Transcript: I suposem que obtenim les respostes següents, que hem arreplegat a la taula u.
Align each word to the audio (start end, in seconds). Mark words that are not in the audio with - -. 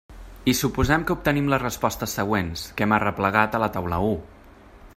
I 0.51 0.53
suposem 0.59 1.03
que 1.09 1.13
obtenim 1.15 1.51
les 1.53 1.61
respostes 1.63 2.15
següents, 2.21 2.63
que 2.79 2.87
hem 2.87 2.95
arreplegat 2.99 3.59
a 3.59 3.61
la 3.65 3.69
taula 3.77 4.01
u. 4.09 4.13